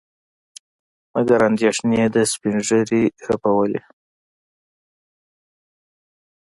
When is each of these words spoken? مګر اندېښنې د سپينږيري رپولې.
مګر 1.13 1.39
اندېښنې 1.49 2.01
د 2.15 2.17
سپينږيري 2.31 3.03
رپولې. 3.29 3.81